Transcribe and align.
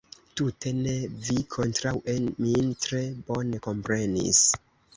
Tute 0.39 0.71
ne: 0.77 0.95
vi 1.27 1.35
kontraŭe 1.57 2.17
min 2.47 2.73
tre 2.87 3.05
bone 3.31 3.63
komprenis. 3.69 4.45